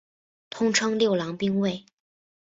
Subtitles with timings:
[0.49, 1.85] 通称六郎兵卫。